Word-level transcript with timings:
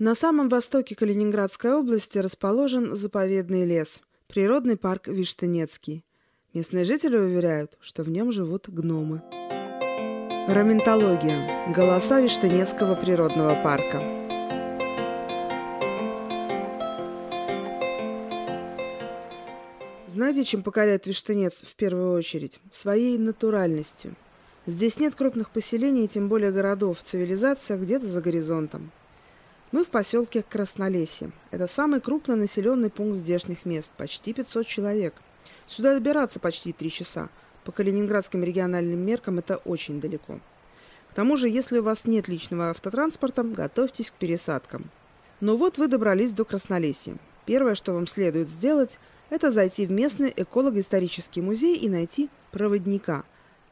На 0.00 0.16
самом 0.16 0.48
востоке 0.48 0.96
Калининградской 0.96 1.72
области 1.72 2.18
расположен 2.18 2.96
заповедный 2.96 3.64
лес, 3.64 4.02
природный 4.26 4.76
парк 4.76 5.06
Виштынецкий. 5.06 6.04
Местные 6.52 6.84
жители 6.84 7.16
уверяют, 7.16 7.78
что 7.80 8.02
в 8.02 8.08
нем 8.10 8.32
живут 8.32 8.68
гномы. 8.68 9.22
Раментология. 10.48 11.48
Голоса 11.72 12.20
Виштынецкого 12.20 12.96
природного 12.96 13.54
парка. 13.62 14.02
Знаете, 20.08 20.42
чем 20.42 20.64
покоряет 20.64 21.06
Виштынец 21.06 21.62
в 21.62 21.76
первую 21.76 22.14
очередь? 22.14 22.58
Своей 22.72 23.16
натуральностью. 23.16 24.16
Здесь 24.66 24.98
нет 24.98 25.14
крупных 25.14 25.50
поселений, 25.50 26.08
тем 26.08 26.28
более 26.28 26.50
городов. 26.50 26.98
Цивилизация 27.00 27.78
где-то 27.78 28.08
за 28.08 28.20
горизонтом. 28.20 28.90
Мы 29.74 29.82
в 29.82 29.88
поселке 29.88 30.44
Краснолесье. 30.48 31.32
Это 31.50 31.66
самый 31.66 32.00
крупный 32.00 32.36
населенный 32.36 32.90
пункт 32.90 33.18
здешних 33.18 33.64
мест, 33.64 33.90
почти 33.96 34.32
500 34.32 34.64
человек. 34.68 35.14
Сюда 35.66 35.94
добираться 35.94 36.38
почти 36.38 36.72
три 36.72 36.92
часа. 36.92 37.28
По 37.64 37.72
калининградским 37.72 38.44
региональным 38.44 39.00
меркам 39.00 39.40
это 39.40 39.56
очень 39.56 40.00
далеко. 40.00 40.38
К 41.10 41.14
тому 41.14 41.36
же, 41.36 41.48
если 41.48 41.78
у 41.78 41.82
вас 41.82 42.04
нет 42.04 42.28
личного 42.28 42.70
автотранспорта, 42.70 43.42
готовьтесь 43.42 44.12
к 44.12 44.14
пересадкам. 44.14 44.84
Но 45.40 45.56
вот 45.56 45.76
вы 45.76 45.88
добрались 45.88 46.30
до 46.30 46.44
Краснолесья. 46.44 47.16
Первое, 47.44 47.74
что 47.74 47.94
вам 47.94 48.06
следует 48.06 48.48
сделать, 48.48 48.96
это 49.28 49.50
зайти 49.50 49.86
в 49.86 49.90
местный 49.90 50.32
эколого-исторический 50.36 51.40
музей 51.40 51.76
и 51.76 51.88
найти 51.88 52.30
проводника. 52.52 53.24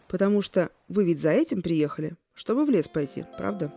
Потому 0.09 0.43
что 0.43 0.71
вы 0.89 1.05
ведь 1.05 1.21
за 1.21 1.31
этим 1.31 1.63
приехали, 1.63 2.15
чтобы 2.35 2.65
в 2.65 2.71
лес 2.71 2.89
пойти, 2.89 3.25
правда? 3.39 3.73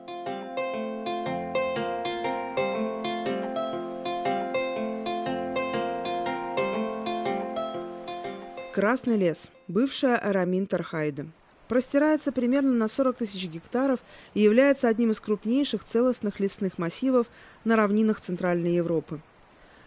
Красный 8.75 9.15
лес, 9.15 9.47
бывшая 9.69 10.17
Арамин 10.17 10.67
Тархайда. 10.67 11.27
Простирается 11.69 12.33
примерно 12.33 12.73
на 12.73 12.89
40 12.89 13.15
тысяч 13.15 13.45
гектаров 13.45 14.01
и 14.33 14.41
является 14.41 14.89
одним 14.89 15.11
из 15.11 15.21
крупнейших 15.21 15.85
целостных 15.85 16.41
лесных 16.41 16.77
массивов 16.77 17.27
на 17.63 17.77
равнинах 17.77 18.19
Центральной 18.19 18.75
Европы. 18.75 19.21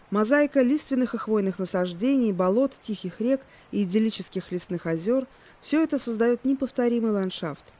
Мозаика 0.09 0.63
лиственных 0.63 1.13
и 1.13 1.19
хвойных 1.19 1.59
насаждений, 1.59 2.31
болот, 2.31 2.71
тихих 2.81 3.21
рек 3.21 3.41
и 3.71 3.83
идиллических 3.83 4.51
лесных 4.51 4.87
озер– 4.87 5.27
все 5.61 5.83
это 5.83 5.99
создает 5.99 6.43
неповторимый 6.43 7.11
ландшафт. 7.11 7.71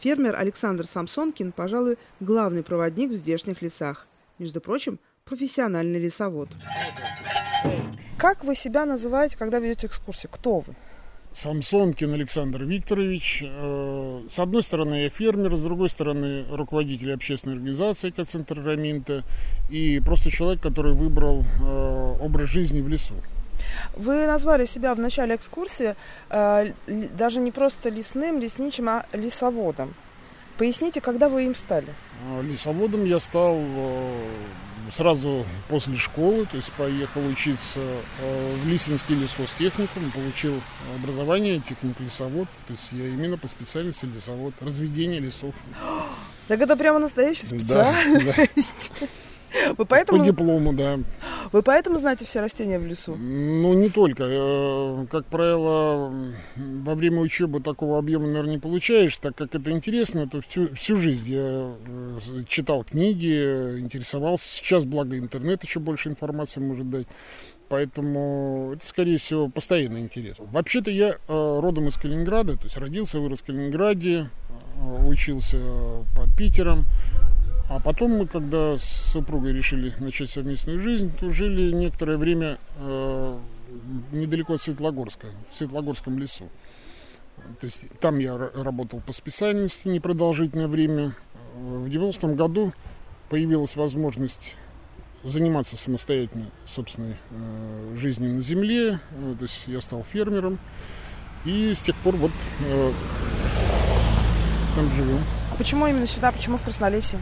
Фермер 0.00 0.36
Александр 0.36 0.86
Самсонкин, 0.86 1.52
пожалуй, 1.52 1.98
главный 2.20 2.62
проводник 2.62 3.10
в 3.10 3.16
здешних 3.16 3.60
лесах. 3.60 4.06
Между 4.38 4.62
прочим, 4.62 5.00
профессиональный 5.26 6.00
лесовод. 6.00 6.48
Как 8.18 8.44
вы 8.44 8.54
себя 8.54 8.86
называете, 8.86 9.36
когда 9.36 9.58
ведете 9.58 9.88
экскурсию? 9.88 10.30
Кто 10.32 10.60
вы? 10.60 10.74
Самсонкин 11.32 12.14
Александр 12.14 12.64
Викторович. 12.64 13.44
Э, 13.44 14.22
с 14.26 14.38
одной 14.38 14.62
стороны, 14.62 15.02
я 15.02 15.08
фермер, 15.10 15.54
с 15.54 15.60
другой 15.60 15.90
стороны, 15.90 16.46
руководитель 16.50 17.12
общественной 17.12 17.56
организации 17.56 18.08
«Экоцентр 18.08 18.62
Раминта» 18.64 19.22
и 19.68 20.00
просто 20.00 20.30
человек, 20.30 20.62
который 20.62 20.94
выбрал 20.94 21.42
э, 21.42 22.16
образ 22.22 22.48
жизни 22.48 22.80
в 22.80 22.88
лесу. 22.88 23.14
Вы 23.94 24.26
назвали 24.26 24.64
себя 24.64 24.94
в 24.94 24.98
начале 24.98 25.34
экскурсии 25.34 25.94
э, 26.30 26.72
даже 26.86 27.38
не 27.38 27.52
просто 27.52 27.90
лесным, 27.90 28.40
лесничим, 28.40 28.88
а 28.88 29.04
лесоводом. 29.12 29.94
Поясните, 30.56 31.02
когда 31.02 31.28
вы 31.28 31.44
им 31.44 31.54
стали? 31.54 31.92
Лесоводом 32.42 33.04
я 33.04 33.20
стал 33.20 33.60
сразу 34.90 35.46
после 35.68 35.96
школы, 35.96 36.46
то 36.46 36.56
есть 36.56 36.72
поехал 36.72 37.24
учиться 37.26 37.80
э, 37.80 38.56
в 38.62 38.68
Лисинский 38.68 39.14
лесхозтехникум, 39.14 40.10
получил 40.10 40.60
образование 40.96 41.60
техник-лесовод, 41.60 42.48
то 42.66 42.72
есть 42.72 42.92
я 42.92 43.08
именно 43.08 43.38
по 43.38 43.48
специальности 43.48 44.06
лесовод, 44.06 44.54
разведение 44.60 45.20
лесов. 45.20 45.54
Так 46.48 46.60
это 46.60 46.76
прямо 46.76 46.98
настоящая 46.98 47.46
специальность. 47.46 48.26
Да, 48.36 48.46
да. 49.00 49.06
Вы 49.76 49.84
поэтому... 49.84 50.18
По 50.18 50.24
диплому, 50.24 50.72
да. 50.72 50.98
Вы 51.52 51.62
поэтому 51.62 51.98
знаете 51.98 52.24
все 52.24 52.40
растения 52.40 52.78
в 52.78 52.86
лесу? 52.86 53.14
Ну, 53.16 53.74
не 53.74 53.88
только. 53.88 54.24
Э, 54.26 55.06
как 55.10 55.26
правило, 55.26 56.12
во 56.56 56.94
время 56.94 57.20
учебы 57.20 57.60
такого 57.60 57.98
объема, 57.98 58.26
наверное, 58.26 58.52
не 58.52 58.58
получаешь, 58.58 59.16
так 59.18 59.36
как 59.36 59.54
это 59.54 59.70
интересно, 59.70 60.28
то 60.28 60.40
всю, 60.40 60.74
всю 60.74 60.96
жизнь 60.96 61.30
я 61.30 61.74
э, 61.86 62.18
читал 62.48 62.84
книги, 62.84 63.78
интересовался. 63.78 64.46
Сейчас, 64.46 64.84
благо, 64.84 65.18
интернет 65.18 65.62
еще 65.62 65.80
больше 65.80 66.08
информации 66.08 66.60
может 66.60 66.90
дать. 66.90 67.06
Поэтому 67.68 68.72
это, 68.74 68.86
скорее 68.86 69.18
всего, 69.18 69.48
постоянный 69.48 70.00
интерес. 70.00 70.36
Вообще-то 70.38 70.90
я 70.90 71.10
э, 71.10 71.16
родом 71.28 71.88
из 71.88 71.96
Калининграда, 71.96 72.56
то 72.56 72.64
есть 72.64 72.76
родился, 72.76 73.18
вырос 73.18 73.40
в 73.42 73.46
Калининграде, 73.46 74.30
учился 75.06 75.58
под 76.14 76.36
Питером. 76.36 76.86
А 77.68 77.80
потом 77.80 78.12
мы, 78.12 78.26
когда 78.26 78.78
с 78.78 78.84
супругой 78.84 79.52
решили 79.52 79.92
начать 79.98 80.30
совместную 80.30 80.78
жизнь, 80.78 81.12
то 81.18 81.30
жили 81.30 81.72
некоторое 81.72 82.16
время 82.16 82.58
э, 82.78 83.38
недалеко 84.12 84.54
от 84.54 84.62
Светлогорска, 84.62 85.28
в 85.50 85.54
Светлогорском 85.56 86.18
лесу. 86.18 86.48
То 87.60 87.66
есть 87.66 87.86
там 88.00 88.18
я 88.18 88.36
работал 88.36 89.00
по 89.00 89.12
специальности 89.12 89.88
непродолжительное 89.88 90.68
время. 90.68 91.16
В 91.56 91.86
90-м 91.86 92.36
году 92.36 92.72
появилась 93.28 93.76
возможность 93.76 94.56
заниматься 95.24 95.76
самостоятельно 95.76 96.46
собственной 96.64 97.16
э, 97.30 97.96
жизнью 97.96 98.34
на 98.34 98.42
земле. 98.42 99.00
Э, 99.10 99.34
то 99.36 99.42
есть 99.42 99.64
я 99.66 99.80
стал 99.80 100.04
фермером. 100.04 100.58
И 101.44 101.72
с 101.74 101.80
тех 101.80 101.96
пор 101.96 102.16
вот 102.16 102.32
э, 102.60 102.92
там 104.76 104.92
живем. 104.92 105.18
А 105.52 105.56
почему 105.56 105.86
именно 105.86 106.06
сюда? 106.06 106.30
Почему 106.30 106.58
в 106.58 106.62
Краснолесье? 106.62 107.18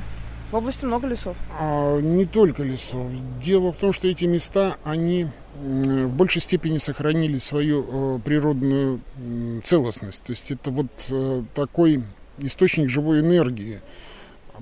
В 0.54 0.58
области 0.58 0.84
много 0.84 1.08
лесов. 1.08 1.36
А, 1.58 1.98
не 1.98 2.26
только 2.26 2.62
лесов. 2.62 3.10
Дело 3.42 3.72
в 3.72 3.76
том, 3.76 3.92
что 3.92 4.06
эти 4.06 4.24
места, 4.24 4.76
они 4.84 5.26
в 5.56 6.06
большей 6.10 6.40
степени 6.40 6.78
сохранили 6.78 7.38
свою 7.38 8.18
э, 8.18 8.20
природную 8.20 9.00
э, 9.16 9.60
целостность. 9.64 10.22
То 10.22 10.30
есть 10.30 10.52
это 10.52 10.70
вот 10.70 10.86
э, 11.10 11.42
такой 11.56 12.04
источник 12.38 12.88
живой 12.88 13.18
энергии. 13.18 13.80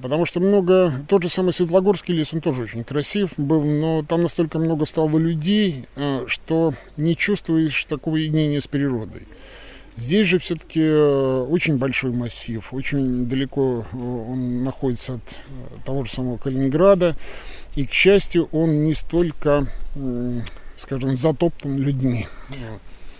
Потому 0.00 0.24
что 0.24 0.40
много, 0.40 1.04
тот 1.08 1.24
же 1.24 1.28
самый 1.28 1.52
Светлогорский 1.52 2.14
лес, 2.14 2.32
он 2.32 2.40
тоже 2.40 2.62
очень 2.62 2.84
красив 2.84 3.32
был, 3.36 3.62
но 3.62 4.02
там 4.02 4.22
настолько 4.22 4.58
много 4.58 4.86
стало 4.86 5.18
людей, 5.18 5.84
э, 5.96 6.24
что 6.26 6.72
не 6.96 7.14
чувствуешь 7.18 7.84
такого 7.84 8.16
единения 8.16 8.60
с 8.60 8.66
природой. 8.66 9.28
Здесь 9.96 10.26
же 10.26 10.38
все-таки 10.38 10.80
э, 10.80 11.46
очень 11.48 11.76
большой 11.76 12.12
массив, 12.12 12.66
очень 12.72 13.26
далеко 13.26 13.84
э, 13.92 13.96
он 13.96 14.64
находится 14.64 15.14
от 15.14 15.20
э, 15.20 15.84
того 15.84 16.04
же 16.04 16.12
самого 16.12 16.38
Калининграда. 16.38 17.14
И, 17.74 17.86
к 17.86 17.92
счастью, 17.92 18.48
он 18.52 18.82
не 18.82 18.92
столько, 18.92 19.66
скажем, 20.76 21.16
затоптан 21.16 21.78
людьми. 21.78 22.26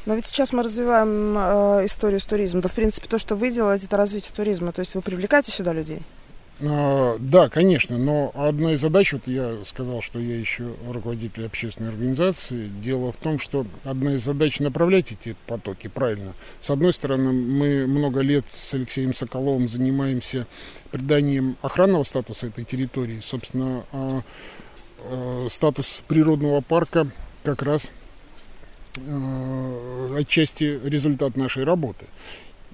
Но 0.04 0.14
ведь 0.14 0.26
сейчас 0.26 0.52
мы 0.52 0.62
развиваем 0.62 1.36
э, 1.38 1.86
историю 1.86 2.20
с 2.20 2.24
туризмом. 2.24 2.60
Да, 2.60 2.68
в 2.68 2.72
принципе, 2.72 3.06
то, 3.06 3.18
что 3.18 3.36
вы 3.36 3.52
делаете, 3.52 3.86
это 3.86 3.96
развитие 3.96 4.32
туризма. 4.34 4.72
То 4.72 4.80
есть 4.80 4.94
вы 4.94 5.00
привлекаете 5.00 5.52
сюда 5.52 5.72
людей? 5.72 6.00
А, 6.60 7.16
да, 7.18 7.48
конечно, 7.48 7.98
но 7.98 8.30
одна 8.34 8.74
из 8.74 8.80
задач, 8.80 9.12
вот 9.12 9.26
я 9.26 9.64
сказал, 9.64 10.00
что 10.00 10.18
я 10.18 10.38
еще 10.38 10.74
руководитель 10.86 11.46
общественной 11.46 11.90
организации, 11.90 12.68
дело 12.68 13.12
в 13.12 13.16
том, 13.16 13.38
что 13.38 13.66
одна 13.84 14.14
из 14.14 14.24
задач 14.24 14.60
направлять 14.60 15.12
эти 15.12 15.34
потоки 15.46 15.88
правильно. 15.88 16.34
С 16.60 16.70
одной 16.70 16.92
стороны, 16.92 17.32
мы 17.32 17.86
много 17.86 18.20
лет 18.20 18.44
с 18.50 18.74
Алексеем 18.74 19.14
Соколовым 19.14 19.66
занимаемся 19.66 20.46
приданием 20.90 21.56
охранного 21.62 22.04
статуса 22.04 22.48
этой 22.48 22.64
территории. 22.64 23.20
Собственно, 23.20 23.84
а, 23.92 24.22
а, 25.04 25.46
статус 25.48 26.04
природного 26.06 26.60
парка 26.60 27.08
как 27.42 27.62
раз 27.62 27.92
отчасти 30.14 30.78
результат 30.84 31.34
нашей 31.34 31.64
работы 31.64 32.08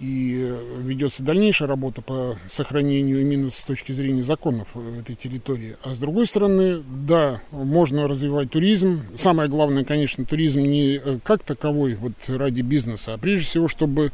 и 0.01 0.55
ведется 0.79 1.23
дальнейшая 1.23 1.69
работа 1.69 2.03
по 2.03 2.39
сохранению 2.47 3.21
именно 3.21 3.51
с 3.51 3.65
точки 3.65 3.93
зрения 3.93 4.23
законов 4.23 4.69
этой 4.99 5.15
территории. 5.15 5.77
А 5.83 5.95
с 5.95 5.99
другой 5.99 6.27
стороны, 6.27 6.83
да, 7.07 7.41
можно 7.51 8.09
развивать 8.09 8.51
туризм. 8.51 9.03
Самое 9.17 9.49
главное, 9.49 9.85
конечно, 9.85 10.25
туризм 10.25 10.61
не 10.61 11.01
э, 11.03 11.19
как 11.25 11.43
таковой 11.43 11.95
вот 11.95 12.13
ради 12.29 12.63
бизнеса, 12.63 13.15
а 13.15 13.19
прежде 13.19 13.47
всего, 13.47 13.69
чтобы 13.69 14.13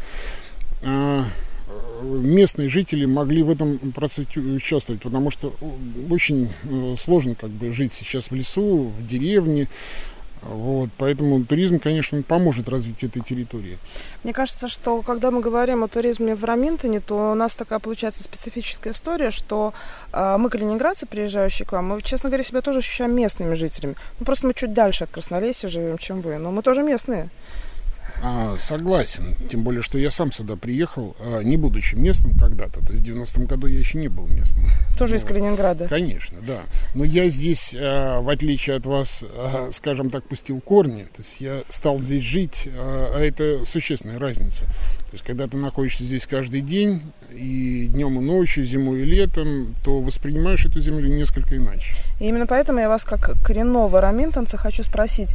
а, 0.82 1.24
местные 2.02 2.68
жители 2.68 3.04
могли 3.04 3.42
в 3.42 3.50
этом 3.50 3.78
процессе 3.92 4.40
участвовать, 4.40 5.02
потому 5.02 5.30
что 5.30 5.54
очень 6.10 6.48
э, 6.64 6.94
сложно 6.96 7.34
как 7.34 7.50
бы 7.50 7.72
жить 7.72 7.92
сейчас 7.92 8.30
в 8.30 8.34
лесу, 8.34 8.92
в 8.98 9.06
деревне, 9.06 9.68
Вот, 10.44 10.90
поэтому 10.98 11.42
туризм, 11.44 11.78
конечно, 11.78 12.22
поможет 12.22 12.68
развитию 12.68 13.10
этой 13.10 13.22
территории. 13.22 13.78
Мне 14.24 14.34
кажется, 14.34 14.68
что 14.68 15.00
когда 15.00 15.30
мы 15.30 15.40
говорим 15.40 15.82
о 15.84 15.88
туризме 15.88 16.34
в 16.34 16.44
Раминтоне, 16.44 17.00
то 17.00 17.32
у 17.32 17.34
нас 17.34 17.54
такая 17.54 17.78
получается 17.78 18.22
специфическая 18.22 18.92
история, 18.92 19.30
что 19.30 19.72
э, 20.12 20.36
мы, 20.38 20.50
калининградцы, 20.50 21.06
приезжающие 21.06 21.66
к 21.66 21.72
вам, 21.72 21.86
мы, 21.88 22.02
честно 22.02 22.28
говоря, 22.28 22.44
себя 22.44 22.60
тоже 22.60 22.80
ощущаем 22.80 23.14
местными 23.14 23.54
жителями. 23.54 23.96
Ну, 24.18 24.26
просто 24.26 24.46
мы 24.46 24.54
чуть 24.54 24.74
дальше 24.74 25.04
от 25.04 25.10
Краснолесья 25.10 25.68
живем, 25.68 25.96
чем 25.96 26.20
вы, 26.20 26.36
но 26.36 26.50
мы 26.50 26.62
тоже 26.62 26.82
местные. 26.82 27.30
А, 28.26 28.56
согласен. 28.56 29.36
Тем 29.50 29.64
более, 29.64 29.82
что 29.82 29.98
я 29.98 30.10
сам 30.10 30.32
сюда 30.32 30.56
приехал, 30.56 31.14
а, 31.20 31.42
не 31.42 31.58
будучи 31.58 31.94
местным 31.94 32.32
когда-то. 32.32 32.80
То 32.80 32.92
есть 32.92 33.02
в 33.02 33.06
90-м 33.06 33.44
году 33.44 33.66
я 33.66 33.78
еще 33.78 33.98
не 33.98 34.08
был 34.08 34.26
местным. 34.26 34.64
Тоже 34.98 35.16
из 35.16 35.24
Калининграда? 35.24 35.88
Конечно, 35.88 36.38
да. 36.40 36.62
Но 36.94 37.04
я 37.04 37.28
здесь, 37.28 37.76
а, 37.78 38.22
в 38.22 38.30
отличие 38.30 38.76
от 38.76 38.86
вас, 38.86 39.22
а, 39.28 39.68
скажем 39.72 40.08
так, 40.08 40.26
пустил 40.26 40.62
корни. 40.62 41.02
То 41.02 41.20
есть 41.20 41.38
я 41.40 41.64
стал 41.68 41.98
здесь 41.98 42.22
жить, 42.22 42.66
а 42.74 43.20
это 43.20 43.66
существенная 43.66 44.18
разница. 44.18 44.66
То 45.14 45.16
есть 45.16 45.26
когда 45.26 45.46
ты 45.46 45.56
находишься 45.58 46.02
здесь 46.02 46.26
каждый 46.26 46.60
день, 46.60 47.00
и 47.30 47.86
днем, 47.86 48.18
и 48.18 48.20
ночью, 48.20 48.64
зимой 48.64 49.02
и 49.02 49.04
летом, 49.04 49.72
то 49.84 50.00
воспринимаешь 50.00 50.66
эту 50.66 50.80
землю 50.80 51.06
несколько 51.06 51.56
иначе. 51.56 51.94
И 52.18 52.26
именно 52.26 52.48
поэтому 52.48 52.80
я 52.80 52.88
вас, 52.88 53.04
как 53.04 53.40
коренного 53.44 54.00
раминтонца, 54.00 54.56
хочу 54.56 54.82
спросить. 54.82 55.30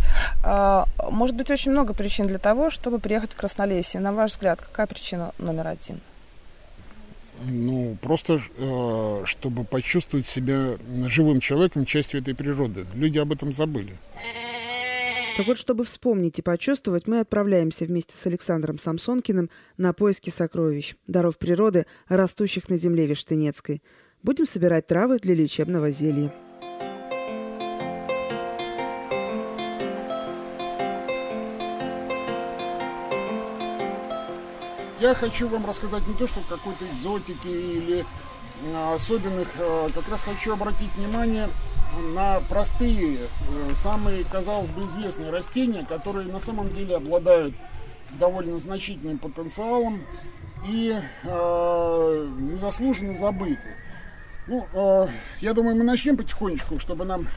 Может 1.10 1.38
быть, 1.38 1.50
очень 1.50 1.72
много 1.72 1.94
причин 1.94 2.28
для 2.28 2.40
того, 2.40 2.70
чтобы 2.70 3.00
приехать 3.00 3.32
в 3.32 3.38
Краснолесье. 3.38 4.02
На 4.02 4.12
ваш 4.12 4.32
взгляд, 4.32 4.60
какая 4.60 4.86
причина 4.86 5.32
номер 5.38 5.68
один? 5.68 6.02
Ну, 7.46 7.96
просто 8.02 8.42
э, 8.58 9.22
чтобы 9.24 9.64
почувствовать 9.64 10.28
себя 10.28 10.76
живым 11.06 11.40
человеком, 11.40 11.86
частью 11.86 12.20
этой 12.20 12.36
природы. 12.36 12.86
Люди 12.96 13.18
об 13.18 13.32
этом 13.32 13.54
забыли. 13.54 13.96
Так 15.38 15.48
вот, 15.48 15.58
чтобы 15.58 15.86
вспомнить 15.86 16.40
и 16.40 16.42
почувствовать, 16.42 17.08
мы 17.08 17.20
отправляемся 17.20 17.86
вместе 17.86 18.18
с 18.18 18.26
Александром 18.26 18.78
Самсонкиным 18.78 19.50
на 19.78 19.94
поиски 19.94 20.30
сокровищ, 20.30 20.96
даров 21.08 21.38
природы, 21.38 21.86
растущих 22.08 22.70
на 22.70 22.78
земле 22.78 23.06
Вештынецкой. 23.06 23.82
Будем 24.22 24.46
собирать 24.46 24.88
травы 24.88 25.20
для 25.20 25.34
лечебного 25.34 25.92
зелья. 25.92 26.34
Я 35.00 35.14
хочу 35.14 35.48
вам 35.48 35.66
рассказать 35.66 36.06
не 36.06 36.14
то, 36.16 36.28
что 36.28 36.42
какой-то 36.42 36.84
экзотики 36.94 37.48
или 37.48 38.06
особенных, 38.94 39.48
а, 39.60 39.90
как 39.94 40.08
раз 40.10 40.24
хочу 40.24 40.54
обратить 40.54 40.94
внимание 40.96 41.48
на 42.14 42.40
простые, 42.50 43.18
э, 43.18 43.74
самые, 43.74 44.24
казалось 44.24 44.70
бы, 44.70 44.86
известные 44.86 45.32
растения, 45.32 45.86
которые 45.86 46.32
на 46.32 46.40
самом 46.40 46.72
деле 46.72 46.98
обладают 46.98 47.56
довольно 48.12 48.60
значительным 48.60 49.18
потенциалом 49.18 50.04
и 50.68 51.00
э, 51.24 52.30
незаслуженно 52.40 53.14
забыты. 53.14 53.76
Ну, 54.48 54.68
э, 54.74 55.08
я 55.42 55.54
думаю, 55.54 55.76
мы 55.76 55.84
начнем 55.84 56.18
потихонечку, 56.18 56.80
чтобы 56.80 57.06
нам 57.06 57.28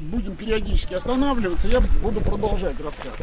будем 0.00 0.36
периодически 0.36 0.94
останавливаться. 0.94 1.68
Я 1.68 1.80
буду 1.80 2.20
продолжать 2.20 2.80
рассказ 2.80 3.16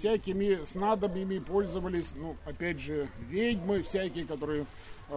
всякими 0.00 0.64
снадобьями 0.64 1.38
пользовались, 1.38 2.12
ну, 2.16 2.34
опять 2.46 2.80
же, 2.80 3.08
ведьмы 3.28 3.82
всякие, 3.82 4.24
которые 4.24 4.62
э, 4.62 4.64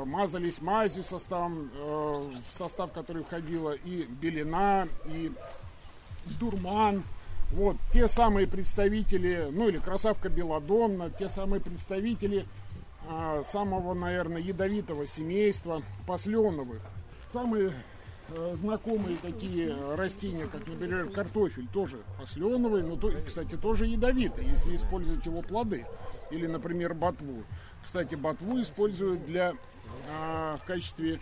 мазались 0.06 0.62
мазью 0.62 1.04
составом, 1.04 1.70
э, 1.76 2.32
в 2.52 2.58
состав 2.58 2.92
который 2.92 3.24
входила 3.24 3.72
и 3.72 4.04
белина, 4.04 4.88
и 5.06 5.32
дурман. 6.40 7.04
Вот, 7.52 7.78
те 7.92 8.08
самые 8.08 8.48
представители, 8.48 9.50
ну 9.52 9.70
или 9.70 9.78
красавка 9.78 10.30
Беладонна, 10.30 11.12
те 11.12 11.30
самые 11.30 11.62
представители 11.62 12.46
э, 13.08 13.44
самого, 13.52 13.94
наверное, 13.94 14.42
ядовитого 14.42 15.08
семейства 15.08 15.82
посленовых. 16.08 16.82
Самые 17.32 17.74
Э, 18.30 18.56
знакомые 18.58 19.18
такие 19.18 19.76
растения, 19.96 20.46
как, 20.46 20.66
например, 20.66 21.10
картофель, 21.10 21.68
тоже 21.68 21.98
посленовый, 22.18 22.82
но, 22.82 22.98
кстати, 23.26 23.56
тоже 23.56 23.86
ядовитый, 23.86 24.46
если 24.46 24.76
использовать 24.76 25.26
его 25.26 25.42
плоды. 25.42 25.86
Или, 26.32 26.48
например, 26.48 26.94
ботву. 26.94 27.44
Кстати, 27.84 28.16
ботву 28.16 28.62
используют 28.62 29.26
для, 29.26 29.54
в 30.08 30.62
качестве 30.66 31.20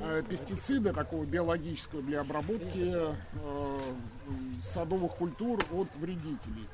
а, 0.00 0.22
пестицида, 0.22 0.92
такого 0.92 1.24
биологического, 1.24 2.02
для 2.02 2.20
обработки 2.20 2.92
а, 2.94 3.14
садовых 4.72 5.12
культур 5.12 5.60
от 5.72 5.88
вредителей. 5.96 6.68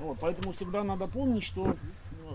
Вот, 0.00 0.18
поэтому 0.20 0.52
всегда 0.52 0.82
надо 0.82 1.06
помнить, 1.06 1.44
что 1.44 1.76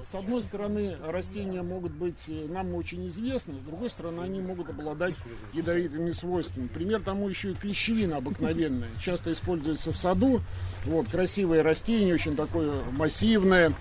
с 0.10 0.16
одной 0.16 0.44
стороны, 0.44 0.96
растения 1.06 1.62
могут 1.64 1.92
быть 1.92 2.28
э, 2.28 2.46
нам 2.50 2.76
очень 2.76 3.08
известны, 3.08 3.56
с 3.56 3.66
другой 3.66 3.90
стороны, 3.90 4.22
они 4.22 4.42
могут 4.42 4.70
обладать 4.70 5.16
ядовитыми 5.54 6.12
свойствами. 6.12 6.68
Пример 6.68 7.02
тому 7.02 7.28
еще 7.28 7.52
и 7.52 7.56
клещевина 7.56 8.18
обыкновенная. 8.18 8.90
Часто 9.02 9.32
используется 9.32 9.92
в 9.92 9.98
саду. 9.98 10.42
Вот, 10.86 11.08
красивое 11.08 11.64
растение, 11.64 12.14
очень 12.14 12.36
такое 12.36 12.84
массивное, 12.92 13.74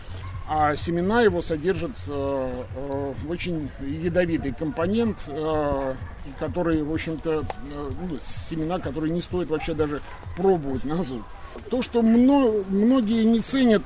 а 0.49 0.77
семена 0.77 1.23
его 1.23 1.43
содержат 1.43 1.93
э, 2.07 2.65
э, 2.77 3.15
очень 3.29 3.69
ядовитый 3.81 4.53
компонент, 4.53 5.19
э, 5.27 5.95
который, 6.39 6.83
в 6.83 6.93
общем-то, 6.93 7.41
э, 7.41 7.85
ну, 8.09 8.19
семена, 8.21 8.79
которые 8.79 9.13
не 9.13 9.21
стоит 9.21 9.49
вообще 9.49 9.75
даже 9.75 10.01
пробовать 10.37 10.85
на 10.85 11.03
зуб. 11.03 11.23
То, 11.71 11.83
что 11.83 12.03
мно, 12.03 12.65
многие 12.69 13.25
не 13.25 13.41
ценят 13.41 13.83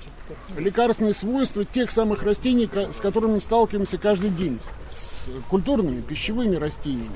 лекарственные 0.57 1.15
свойства 1.15 1.65
тех 1.65 1.91
самых 1.91 2.23
растений, 2.23 2.69
с 2.93 3.01
которыми 3.01 3.39
сталкиваемся 3.39 3.97
каждый 3.97 4.31
день, 4.31 4.61
с 4.91 5.29
культурными, 5.49 6.01
пищевыми 6.03 6.57
растениями. 6.57 7.11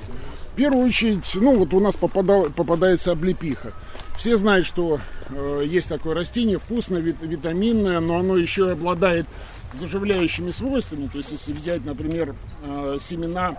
В 0.52 0.56
первую 0.56 0.86
очередь, 0.86 1.30
ну 1.34 1.58
вот 1.58 1.74
у 1.74 1.80
нас 1.80 1.96
попадал, 1.96 2.44
попадается 2.44 3.12
облепиха. 3.12 3.72
Все 4.16 4.36
знают, 4.36 4.64
что 4.64 5.00
э, 5.30 5.64
есть 5.66 5.88
такое 5.88 6.14
растение, 6.14 6.58
вкусное, 6.58 7.00
вит, 7.00 7.16
витаминное, 7.20 8.00
но 8.00 8.18
оно 8.18 8.36
еще 8.36 8.70
обладает 8.70 9.26
заживляющими 9.74 10.50
свойствами. 10.50 11.08
То 11.08 11.18
есть, 11.18 11.32
если 11.32 11.52
взять, 11.52 11.84
например, 11.84 12.34
э, 12.62 12.98
семена, 13.00 13.52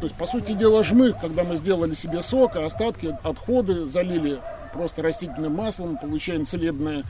то 0.00 0.06
есть, 0.06 0.16
по 0.16 0.26
сути 0.26 0.52
дела, 0.52 0.82
жмых, 0.84 1.18
когда 1.20 1.44
мы 1.44 1.56
сделали 1.56 1.94
себе 1.94 2.22
сок, 2.22 2.56
а 2.56 2.66
остатки, 2.66 3.16
отходы 3.22 3.86
залили 3.86 4.40
просто 4.74 5.02
растительным 5.02 5.54
маслом, 5.54 5.96
получаем 5.96 6.44
целебное 6.44 7.04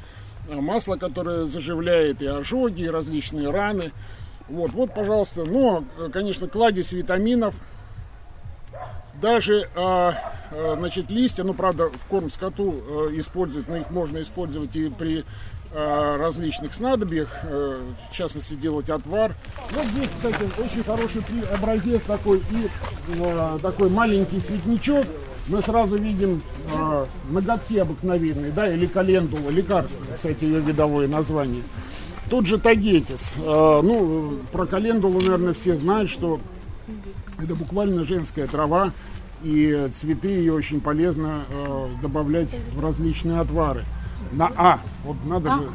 э, 0.48 0.54
масло, 0.54 0.96
которое 0.96 1.44
заживляет 1.44 2.22
и 2.22 2.26
ожоги, 2.26 2.82
и 2.82 2.88
различные 2.88 3.50
раны. 3.50 3.90
Вот, 4.48 4.70
вот, 4.72 4.94
пожалуйста. 4.94 5.44
Но, 5.44 5.84
э, 5.98 6.10
конечно, 6.12 6.46
кладезь 6.46 6.92
витаминов. 6.92 7.54
Даже, 9.24 9.70
а, 9.74 10.12
а, 10.50 10.76
значит, 10.78 11.10
листья, 11.10 11.44
ну, 11.44 11.54
правда, 11.54 11.88
в 11.88 12.06
корм 12.10 12.28
скоту 12.28 12.74
а, 12.86 13.10
используют, 13.18 13.68
но 13.68 13.76
их 13.76 13.88
можно 13.88 14.20
использовать 14.20 14.76
и 14.76 14.90
при 14.90 15.24
различных 15.74 16.72
снадобьях, 16.72 17.28
в 17.42 18.14
частности, 18.14 18.54
делать 18.54 18.90
отвар. 18.90 19.34
Вот 19.72 19.84
здесь, 19.86 20.08
кстати, 20.14 20.44
очень 20.56 20.84
хороший 20.84 21.20
образец 21.52 22.02
такой 22.06 22.38
и 22.38 22.70
такой 23.60 23.90
маленький 23.90 24.38
цветничок 24.38 25.04
мы 25.48 25.60
сразу 25.62 25.96
видим 25.96 26.42
ноготки 27.28 27.78
обыкновенные, 27.78 28.52
да, 28.52 28.72
или 28.72 28.86
календула, 28.86 29.50
лекарство, 29.50 30.00
кстати, 30.14 30.44
ее 30.44 30.60
видовое 30.60 31.08
название. 31.08 31.64
Тут 32.30 32.46
же 32.46 32.56
тагетис. 32.58 33.34
Ну, 33.38 34.38
про 34.52 34.66
календулу, 34.66 35.20
наверное, 35.22 35.54
все 35.54 35.74
знают, 35.74 36.08
что 36.08 36.38
это 37.36 37.56
буквально 37.56 38.04
женская 38.04 38.46
трава, 38.46 38.92
и 39.44 39.90
цветы 40.00 40.28
ее 40.28 40.54
очень 40.54 40.80
полезно 40.80 41.42
э, 41.50 41.88
добавлять 42.02 42.48
в 42.74 42.80
различные 42.80 43.40
отвары. 43.40 43.84
На 44.32 44.50
А, 44.56 44.80
вот 45.04 45.16
надо 45.26 45.52
а? 45.52 45.56
же 45.58 45.68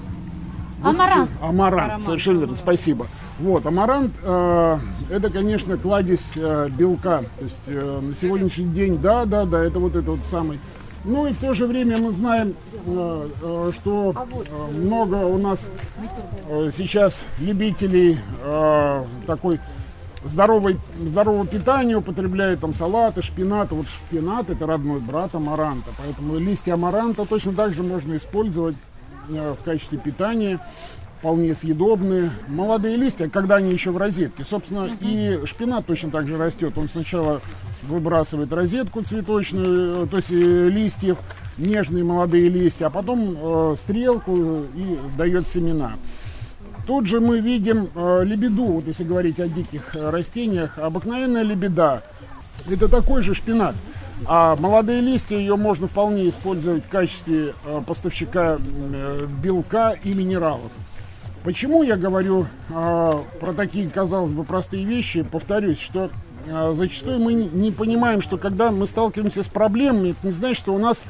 Амарант. 0.81 1.29
Амарант, 1.41 2.01
совершенно 2.03 2.39
верно, 2.39 2.55
спасибо. 2.55 3.07
Вот, 3.39 3.65
амарант 3.65 4.13
э, 4.23 4.77
это, 5.09 5.29
конечно, 5.29 5.77
кладезь 5.77 6.31
э, 6.35 6.69
белка. 6.71 7.23
То 7.37 7.43
есть 7.43 7.59
э, 7.67 7.99
на 8.01 8.15
сегодняшний 8.15 8.67
день, 8.67 8.97
да, 8.97 9.25
да, 9.25 9.45
да, 9.45 9.63
это 9.63 9.79
вот 9.79 9.95
это 9.95 10.11
вот 10.11 10.21
самый. 10.31 10.59
Ну 11.03 11.27
и 11.27 11.33
в 11.33 11.37
то 11.37 11.53
же 11.53 11.65
время 11.65 11.97
мы 11.97 12.11
знаем, 12.11 12.53
э, 12.85 13.29
э, 13.41 13.71
что 13.75 14.13
э, 14.13 14.77
много 14.77 15.15
у 15.15 15.37
нас 15.37 15.59
э, 16.49 16.71
сейчас 16.75 17.23
любителей 17.39 18.19
э, 18.41 19.03
такой 19.27 19.59
здоровой, 20.23 20.77
здорового 20.99 21.45
питания 21.45 21.95
употребляют 21.95 22.59
там 22.61 22.73
салаты, 22.73 23.21
шпинат. 23.21 23.71
Вот 23.71 23.87
шпинат 23.87 24.49
это 24.49 24.65
родной 24.65 24.99
брат 24.99 25.35
амаранта. 25.35 25.91
Поэтому 25.97 26.37
листья 26.37 26.73
амаранта 26.73 27.25
точно 27.25 27.53
так 27.53 27.73
же 27.73 27.83
можно 27.83 28.15
использовать 28.15 28.75
Э, 29.29 29.53
в 29.59 29.63
качестве 29.63 29.97
питания, 29.97 30.59
вполне 31.19 31.53
съедобные. 31.55 32.31
Молодые 32.47 32.95
листья, 32.95 33.29
когда 33.29 33.55
они 33.55 33.71
еще 33.71 33.91
в 33.91 33.97
розетке. 33.97 34.43
Собственно, 34.43 34.89
и 35.01 35.39
шпинат 35.45 35.85
точно 35.85 36.09
так 36.09 36.27
же 36.27 36.37
растет. 36.37 36.77
Он 36.77 36.89
сначала 36.89 37.41
выбрасывает 37.83 38.51
розетку 38.51 39.01
цветочную, 39.01 40.05
э, 40.05 40.07
то 40.07 40.17
есть 40.17 40.31
э, 40.31 40.69
листьев, 40.69 41.17
нежные 41.57 42.03
молодые 42.03 42.49
листья, 42.49 42.87
а 42.87 42.89
потом 42.89 43.35
э, 43.37 43.75
стрелку 43.83 44.63
и 44.75 44.97
дает 45.17 45.47
семена. 45.47 45.93
Тут 46.85 47.05
же 47.05 47.19
мы 47.19 47.39
видим 47.39 47.89
э, 47.93 48.23
лебеду, 48.25 48.65
вот 48.65 48.87
если 48.87 49.03
говорить 49.03 49.39
о 49.39 49.47
диких 49.47 49.95
э, 49.95 50.09
растениях, 50.09 50.77
обыкновенная 50.79 51.43
лебеда. 51.43 52.01
Это 52.69 52.87
такой 52.87 53.21
же 53.21 53.35
шпинат. 53.35 53.75
А 54.25 54.55
молодые 54.57 55.01
листья 55.01 55.37
ее 55.37 55.55
можно 55.55 55.87
вполне 55.87 56.27
использовать 56.27 56.83
в 56.85 56.89
качестве 56.89 57.53
э, 57.65 57.81
поставщика 57.85 58.57
э, 58.59 59.27
белка 59.41 59.95
и 60.03 60.13
минералов. 60.13 60.71
Почему 61.43 61.83
я 61.83 61.95
говорю 61.95 62.47
э, 62.69 63.11
про 63.39 63.53
такие, 63.53 63.89
казалось 63.89 64.31
бы, 64.31 64.43
простые 64.43 64.83
вещи? 64.83 65.23
Повторюсь, 65.23 65.79
что 65.79 66.09
э, 66.45 66.73
зачастую 66.75 67.19
мы 67.19 67.33
не 67.33 67.71
понимаем, 67.71 68.21
что 68.21 68.37
когда 68.37 68.71
мы 68.71 68.87
сталкиваемся 68.87 69.43
с 69.43 69.47
проблемами, 69.47 70.09
это 70.09 70.27
не 70.27 70.33
значит, 70.33 70.57
что 70.57 70.73
у 70.73 70.79
нас 70.79 71.03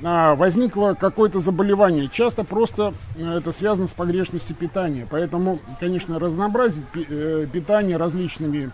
возникло 0.00 0.94
какое-то 0.94 1.40
заболевание. 1.40 2.08
Часто 2.12 2.44
просто 2.44 2.94
э, 3.16 3.38
это 3.38 3.52
связано 3.52 3.88
с 3.88 3.92
погрешностью 3.92 4.54
питания. 4.54 5.06
Поэтому, 5.10 5.58
конечно, 5.80 6.18
разнообразить 6.18 6.84
э, 6.94 7.46
питание 7.52 7.96
различными 7.96 8.70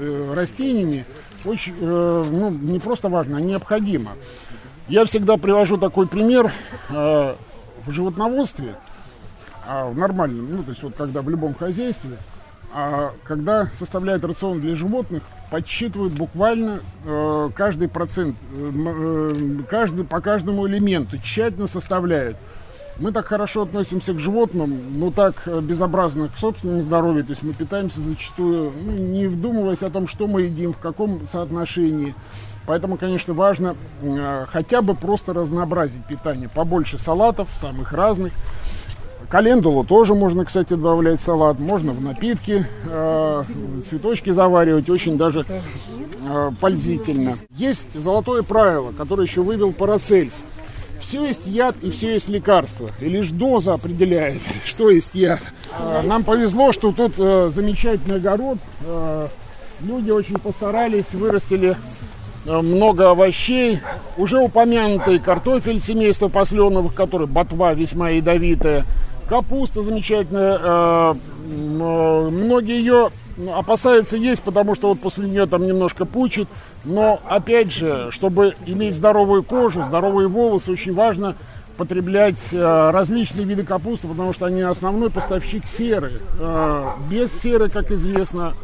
э, 0.00 0.32
растениями 0.34 1.04
очень, 1.44 1.74
ну, 1.80 2.50
не 2.50 2.80
просто 2.80 3.08
важно, 3.08 3.36
а 3.36 3.40
необходимо. 3.40 4.12
Я 4.88 5.04
всегда 5.04 5.36
привожу 5.36 5.76
такой 5.76 6.08
пример 6.08 6.52
в 6.90 7.36
животноводстве– 7.86 8.74
а 9.66 9.88
в 9.88 9.96
нормальном, 9.96 10.56
ну, 10.56 10.62
то 10.62 10.70
есть 10.70 10.82
вот 10.82 10.94
когда 10.94 11.22
в 11.22 11.28
любом 11.28 11.54
хозяйстве, 11.54 12.16
а 12.16 12.35
когда 13.24 13.66
составляют 13.78 14.24
рацион 14.24 14.60
для 14.60 14.76
животных, 14.76 15.22
подсчитывают 15.50 16.12
буквально 16.12 16.80
э, 17.04 17.50
каждый 17.54 17.88
процент, 17.88 18.36
э, 18.52 18.72
э, 18.74 19.62
каждый, 19.68 20.04
по 20.04 20.20
каждому 20.20 20.66
элементу, 20.66 21.18
тщательно 21.18 21.66
составляют. 21.66 22.36
Мы 22.98 23.12
так 23.12 23.26
хорошо 23.26 23.62
относимся 23.62 24.14
к 24.14 24.18
животным, 24.18 24.98
но 24.98 25.10
так 25.10 25.46
безобразно 25.62 26.28
к 26.28 26.36
собственному 26.38 26.82
здоровью, 26.82 27.24
то 27.24 27.30
есть 27.30 27.42
мы 27.42 27.52
питаемся 27.52 28.00
зачастую, 28.00 28.72
ну, 28.84 28.92
не 28.92 29.26
вдумываясь 29.26 29.82
о 29.82 29.90
том, 29.90 30.08
что 30.08 30.26
мы 30.26 30.42
едим, 30.42 30.72
в 30.72 30.78
каком 30.78 31.20
соотношении. 31.30 32.14
Поэтому, 32.66 32.96
конечно, 32.96 33.32
важно 33.32 33.76
э, 34.02 34.46
хотя 34.50 34.82
бы 34.82 34.94
просто 34.94 35.32
разнообразить 35.32 36.04
питание. 36.06 36.48
Побольше 36.48 36.98
салатов, 36.98 37.48
самых 37.60 37.92
разных. 37.92 38.32
Календулу 39.28 39.84
тоже 39.84 40.14
можно, 40.14 40.44
кстати, 40.44 40.74
добавлять 40.74 41.20
в 41.20 41.24
салат. 41.24 41.58
Можно 41.58 41.92
в 41.92 42.00
напитки, 42.00 42.66
э, 42.88 43.44
цветочки 43.88 44.30
заваривать. 44.30 44.88
Очень 44.88 45.16
даже 45.18 45.44
э, 46.26 46.50
пользительно. 46.60 47.34
Есть 47.50 47.92
золотое 47.94 48.42
правило, 48.42 48.92
которое 48.96 49.26
еще 49.26 49.42
вывел 49.42 49.72
Парацельс. 49.72 50.32
Все 51.00 51.24
есть 51.24 51.46
яд 51.46 51.76
и 51.82 51.90
все 51.90 52.14
есть 52.14 52.28
лекарство. 52.28 52.90
И 53.00 53.08
лишь 53.08 53.30
доза 53.30 53.74
определяет, 53.74 54.40
что 54.64 54.90
есть 54.90 55.14
яд. 55.14 55.40
Э, 55.78 56.02
нам 56.04 56.22
повезло, 56.22 56.72
что 56.72 56.92
тут 56.92 57.14
э, 57.18 57.50
замечательный 57.52 58.16
огород. 58.16 58.58
Э, 58.84 59.28
люди 59.80 60.10
очень 60.10 60.38
постарались, 60.38 61.12
вырастили 61.12 61.76
э, 62.46 62.60
много 62.60 63.10
овощей. 63.10 63.80
Уже 64.16 64.38
упомянутый 64.38 65.18
картофель 65.18 65.80
семейства 65.80 66.28
посленовых, 66.28 66.94
который 66.94 67.26
ботва 67.26 67.74
весьма 67.74 68.10
ядовитая. 68.10 68.84
Капуста 69.28 69.82
замечательная. 69.82 70.58
Э, 70.60 71.14
э, 71.14 72.28
многие 72.30 72.78
ее 72.78 73.10
опасаются 73.54 74.16
есть, 74.16 74.42
потому 74.42 74.74
что 74.74 74.88
вот 74.88 75.00
после 75.00 75.28
нее 75.28 75.46
там 75.46 75.66
немножко 75.66 76.04
пучит. 76.04 76.48
Но 76.84 77.20
опять 77.28 77.72
же, 77.72 78.08
чтобы 78.10 78.54
иметь 78.66 78.94
здоровую 78.94 79.42
кожу, 79.42 79.84
здоровые 79.84 80.28
волосы, 80.28 80.70
очень 80.70 80.94
важно 80.94 81.34
потреблять 81.76 82.38
э, 82.52 82.90
различные 82.90 83.44
виды 83.44 83.64
капусты, 83.64 84.06
потому 84.06 84.32
что 84.32 84.46
они 84.46 84.62
основной 84.62 85.10
поставщик 85.10 85.66
серы. 85.66 86.20
Без 87.10 87.32
серы, 87.40 87.68
как 87.68 87.90
известно, 87.90 88.54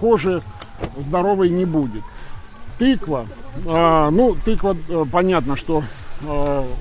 кожи 0.00 0.42
здоровой 0.98 1.48
не 1.48 1.64
будет. 1.64 2.02
Тыква. 2.78 3.26
Ну, 3.64 4.36
тыква, 4.44 4.76
понятно, 5.10 5.56
что 5.56 5.84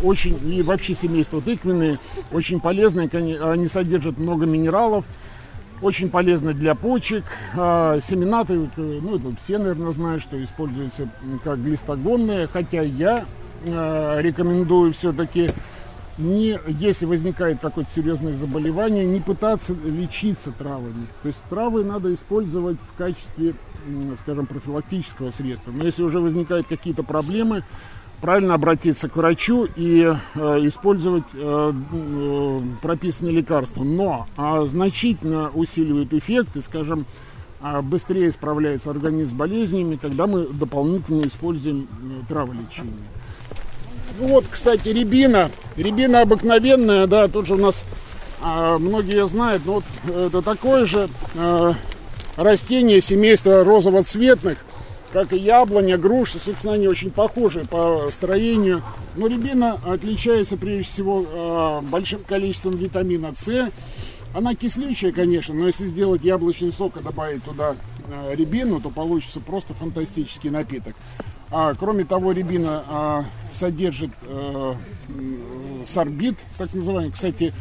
очень, 0.04 0.40
и 0.48 0.62
вообще 0.62 0.96
семейство 0.96 1.42
тыквенные, 1.42 2.00
очень 2.32 2.60
полезные, 2.60 3.10
они 3.10 3.68
содержат 3.68 4.18
много 4.18 4.46
минералов, 4.46 5.06
очень 5.82 6.10
полезны 6.10 6.54
для 6.54 6.76
почек. 6.76 7.24
А, 7.56 8.00
семена, 8.02 8.46
ну 8.48 9.16
это 9.16 9.36
все, 9.44 9.58
наверное, 9.58 9.92
знают, 9.92 10.22
что 10.22 10.42
используются 10.44 11.10
как 11.44 11.64
глистогонные, 11.64 12.48
хотя 12.48 12.82
я 12.82 13.26
э, 13.66 14.18
рекомендую 14.22 14.94
все-таки 14.94 15.50
не, 16.18 16.60
если 16.68 17.06
возникает 17.06 17.60
какое-то 17.62 17.92
серьезное 17.92 18.34
заболевание, 18.34 19.06
не 19.06 19.20
пытаться 19.20 19.74
лечиться 19.74 20.52
травами. 20.52 21.08
То 21.24 21.30
есть 21.30 21.40
травы 21.50 21.84
надо 21.84 22.14
использовать 22.14 22.78
в 22.94 22.98
качестве, 22.98 23.56
скажем, 24.20 24.46
профилактического 24.46 25.32
средства. 25.32 25.72
Но 25.72 25.84
если 25.84 26.04
уже 26.04 26.20
возникают 26.20 26.68
какие-то 26.68 27.04
проблемы, 27.04 27.64
правильно 28.22 28.54
обратиться 28.54 29.10
к 29.10 29.16
врачу 29.16 29.68
и 29.76 30.04
э, 30.04 30.40
использовать 30.68 31.24
э, 31.34 31.74
э, 31.74 32.60
прописанные 32.82 33.34
лекарства. 33.34 33.84
Но 33.84 34.28
э, 34.38 34.66
значительно 34.70 35.50
усиливает 35.50 36.14
эффект 36.14 36.56
и, 36.56 36.62
скажем, 36.62 37.06
э, 37.62 37.82
быстрее 37.82 38.32
справляется 38.32 38.92
организм 38.92 39.32
с 39.32 39.34
болезнями, 39.34 39.98
когда 40.00 40.28
мы 40.28 40.46
дополнительно 40.46 41.22
используем 41.22 41.88
э, 41.90 42.28
траволечение. 42.30 42.94
Ну 44.20 44.28
вот, 44.28 44.46
кстати, 44.50 44.90
рябина. 44.90 45.50
Рябина 45.76 46.22
обыкновенная, 46.22 47.08
да, 47.08 47.28
тут 47.28 47.48
же 47.48 47.56
у 47.56 47.58
нас 47.58 47.84
э, 48.44 48.78
многие 48.78 49.28
знают, 49.28 49.64
но 49.66 49.74
вот 49.74 49.84
это 50.16 50.42
такое 50.44 50.86
же 50.86 51.10
э, 51.34 51.74
растение 52.38 53.02
семейства 53.02 53.64
розово-цветных 53.64 54.58
как 55.12 55.34
и 55.34 55.38
яблоня, 55.38 55.98
груша, 55.98 56.40
собственно, 56.40 56.74
они 56.74 56.88
очень 56.88 57.12
похожи 57.12 57.66
по 57.66 58.10
строению. 58.12 58.82
Но 59.16 59.28
рябина 59.28 59.78
отличается 59.86 60.58
прежде 60.58 60.84
всего 60.84 61.26
э, 61.28 61.82
большим 61.90 62.24
количеством 62.24 62.76
витамина 62.76 63.34
С. 63.36 63.70
Она 64.34 64.56
кислючая, 64.56 65.12
конечно, 65.12 65.54
но 65.54 65.68
если 65.68 65.86
сделать 65.88 66.24
яблочный 66.24 66.72
сок 66.72 66.96
и 66.98 67.04
добавить 67.04 67.44
туда 67.44 67.76
э, 68.08 68.36
рябину, 68.36 68.80
то 68.80 68.90
получится 68.90 69.42
просто 69.42 69.74
фантастический 69.74 70.50
напиток. 70.50 70.96
А, 71.50 71.74
кроме 71.76 72.06
того, 72.06 72.32
рябина 72.32 72.84
а, 72.88 73.26
содержит 73.54 74.12
а, 74.24 74.78
сорбит, 75.86 76.38
так 76.58 76.74
называемый. 76.74 77.12
Кстати, 77.12 77.54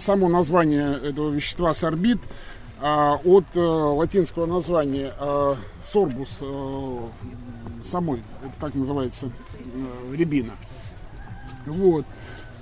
само 0.00 0.28
название 0.28 0.98
этого 0.98 1.30
вещества 1.30 1.72
сорбит 1.72 2.18
от 2.80 3.44
а, 3.56 3.60
латинского 3.60 4.46
названия 4.46 5.12
а, 5.18 5.56
сорбус 5.84 6.38
а, 6.40 7.08
самой, 7.84 8.22
так 8.58 8.74
называется, 8.74 9.30
а, 9.30 10.14
рябина. 10.14 10.52
Вот. 11.66 12.06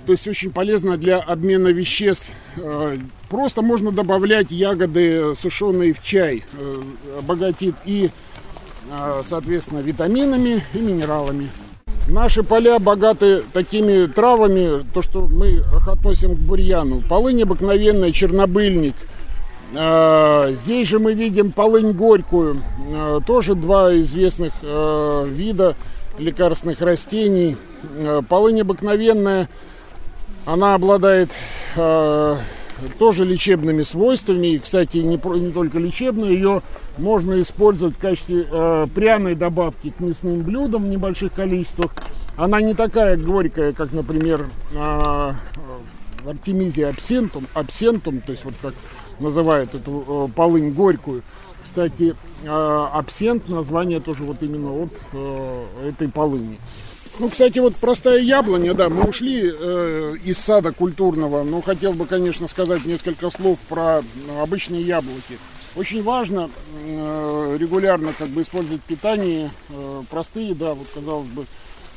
То 0.05 0.11
есть 0.11 0.27
очень 0.27 0.51
полезно 0.51 0.97
для 0.97 1.19
обмена 1.19 1.67
веществ. 1.67 2.31
Просто 3.29 3.61
можно 3.61 3.91
добавлять 3.91 4.49
ягоды 4.49 5.35
сушеные 5.35 5.93
в 5.93 6.01
чай. 6.01 6.43
Обогатит 7.19 7.75
и, 7.85 8.09
соответственно, 9.23 9.79
витаминами 9.79 10.63
и 10.73 10.79
минералами. 10.79 11.49
Наши 12.07 12.41
поля 12.41 12.79
богаты 12.79 13.43
такими 13.53 14.07
травами, 14.07 14.83
то, 14.93 15.03
что 15.03 15.27
мы 15.27 15.63
относим 15.87 16.35
к 16.35 16.39
бурьяну. 16.39 17.01
Полынь 17.01 17.43
обыкновенная, 17.43 18.11
чернобыльник– 18.11 18.95
а, 19.05 19.18
здесь 19.71 20.87
же 20.87 20.99
мы 20.99 21.13
видим 21.13 21.51
полынь 21.51 21.91
горькую, 21.91 22.63
а, 22.91 23.19
тоже 23.21 23.55
два 23.55 23.95
известных 23.97 24.53
а, 24.63 25.25
вида 25.25 25.75
лекарственных 26.17 26.81
растений. 26.81 27.55
Полынь 28.27 28.61
обыкновенная, 28.61 29.47
она 30.45 30.75
обладает 30.75 31.29
тоже 32.97 33.25
лечебными 33.25 33.83
свойствами. 33.83 34.47
И, 34.47 34.59
кстати, 34.59 34.97
не, 34.97 35.17
не 35.39 35.51
только 35.51 35.79
лечебные, 35.79 36.33
ее 36.33 36.61
можно 36.97 37.39
использовать 37.41 37.95
в 37.95 37.99
качестве 37.99 38.45
э, 38.49 38.87
пряной 38.93 39.35
добавки 39.35 39.91
к 39.91 39.99
мясным 39.99 40.41
блюдам 40.41 40.85
в 40.85 40.89
небольших 40.89 41.33
количествах. 41.33 41.91
Она 42.35 42.61
не 42.61 42.73
такая 42.73 43.17
горькая, 43.17 43.73
как, 43.73 43.91
например, 43.91 44.47
э, 44.73 45.33
артемизия 46.25 46.89
абсентум, 46.89 47.47
абсентум, 47.53 48.21
то 48.21 48.31
есть 48.31 48.45
вот 48.45 48.53
как 48.61 48.73
называют 49.19 49.75
эту 49.75 50.27
э, 50.29 50.35
полынь 50.35 50.71
горькую. 50.71 51.23
Кстати, 51.63 52.15
э, 52.43 52.87
абсент 52.93 53.49
название 53.49 53.99
тоже 53.99 54.23
вот 54.23 54.41
именно 54.41 54.83
от 54.83 54.93
э, 55.13 55.89
этой 55.89 56.07
полыни. 56.09 56.59
Ну, 57.19 57.27
кстати, 57.27 57.59
вот 57.59 57.75
простая 57.75 58.19
яблоня, 58.19 58.73
да, 58.73 58.87
мы 58.87 59.03
ушли 59.03 59.41
э, 59.43 60.15
из 60.23 60.37
сада 60.37 60.71
культурного, 60.71 61.43
но 61.43 61.61
хотел 61.61 61.91
бы, 61.91 62.05
конечно, 62.05 62.47
сказать 62.47 62.85
несколько 62.85 63.29
слов 63.29 63.59
про 63.67 64.01
обычные 64.41 64.81
яблоки. 64.81 65.37
Очень 65.75 66.01
важно 66.01 66.49
э, 66.85 67.57
регулярно 67.59 68.13
как 68.17 68.29
бы 68.29 68.41
использовать 68.41 68.81
питание, 68.81 69.51
э, 69.69 70.03
простые, 70.09 70.55
да, 70.55 70.73
вот 70.73 70.87
казалось 70.93 71.27
бы, 71.27 71.45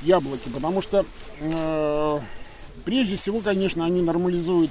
яблоки, 0.03 0.49
потому 0.53 0.83
что 0.83 1.07
э, 1.41 2.19
прежде 2.85 3.17
всего, 3.17 3.41
конечно, 3.41 3.85
они 3.85 4.03
нормализуют 4.03 4.71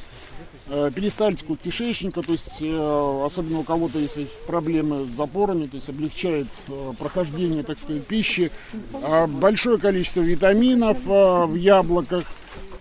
перистальтику 0.95 1.57
кишечника, 1.57 2.21
то 2.21 2.31
есть 2.31 2.47
э, 2.61 3.23
особенно 3.25 3.59
у 3.59 3.63
кого-то 3.63 3.99
есть 3.99 4.17
проблемы 4.47 5.05
с 5.05 5.09
запорами, 5.17 5.65
то 5.65 5.75
есть 5.75 5.89
облегчает 5.89 6.47
э, 6.69 6.93
прохождение, 6.97 7.63
так 7.63 7.77
сказать, 7.77 8.05
пищи. 8.05 8.51
Э, 8.93 9.27
большое 9.27 9.77
количество 9.77 10.21
витаминов 10.21 10.97
э, 11.05 11.45
в 11.45 11.55
яблоках, 11.55 12.23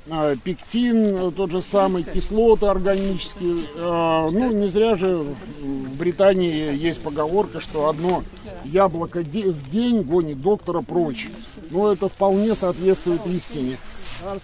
э, 0.07 0.37
пектин, 0.43 1.33
тот 1.33 1.51
же 1.51 1.63
самый, 1.63 2.05
кислоты 2.05 2.67
органические. 2.67 3.65
Э, 3.75 4.29
ну, 4.33 4.53
не 4.53 4.69
зря 4.69 4.97
же 4.97 5.25
в 5.61 5.99
Британии 5.99 6.77
есть 6.77 7.03
поговорка, 7.03 7.61
что 7.61 7.89
одно 7.89 8.23
яблоко 8.65 9.21
в 9.21 9.71
день 9.71 10.03
гонит 10.03 10.41
доктора 10.41 10.83
прочь. 10.83 11.29
Но 11.71 11.93
это 11.93 12.09
вполне 12.09 12.55
соответствует 12.55 13.27
истине. 13.27 13.79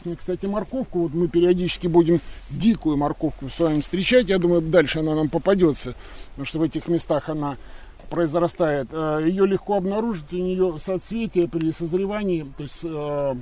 Мне, 0.05 0.17
кстати, 0.17 0.47
морковку, 0.47 1.01
вот 1.01 1.15
мы 1.15 1.29
периодически 1.29 1.87
будем 1.87 2.21
дикую 2.51 2.97
морковку 2.97 3.51
с 3.51 3.61
вами 3.61 3.81
встречать. 3.81 4.29
Я 4.29 4.39
думаю, 4.39 4.63
дальше 4.63 5.01
она 5.01 5.15
нам 5.15 5.29
попадется, 5.29 5.95
потому 6.31 6.47
что 6.47 6.59
в 6.59 6.63
этих 6.63 6.89
местах 6.89 7.29
она 7.29 7.57
произрастает. 8.09 8.89
Э, 8.93 9.21
Ее 9.25 9.47
легко 9.47 9.77
обнаружить, 9.77 10.33
у 10.33 10.37
нее 10.37 10.79
соцветия 10.79 11.49
при 11.49 11.73
созревании, 11.73 12.47
то 12.57 12.63
есть 12.63 12.85
э, 12.85 12.89
э, 12.89 13.35